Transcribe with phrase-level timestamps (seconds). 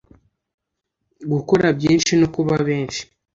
[1.33, 3.01] gukora byinshi no kuba benshi,